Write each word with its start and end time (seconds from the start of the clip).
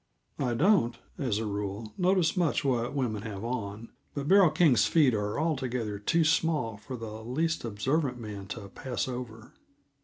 I 0.39 0.55
don't, 0.55 0.97
as 1.19 1.37
a 1.37 1.45
rule, 1.45 1.93
notice 1.95 2.35
much 2.35 2.63
what 2.65 2.95
women 2.95 3.21
have 3.21 3.43
on 3.43 3.89
but 4.15 4.27
Beryl 4.27 4.49
King's 4.49 4.87
feet 4.87 5.13
are 5.13 5.39
altogether 5.39 5.99
too 5.99 6.23
small 6.23 6.75
for 6.77 6.97
the 6.97 7.23
least 7.23 7.63
observant 7.63 8.17
man 8.17 8.47
to 8.47 8.67
pass 8.69 9.07
over. 9.07 9.53